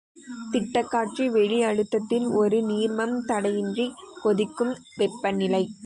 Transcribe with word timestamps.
திட்டக் 0.51 0.89
காற்று 0.89 1.31
வெளி 1.31 1.61
அழுத்தத்தில் 1.63 2.25
ஒரு 2.25 2.61
நீர்மம் 2.61 3.23
தடையின்றிக் 3.27 3.93
கொதிக்கும் 4.21 4.77
வெப்பநிலை. 4.95 5.71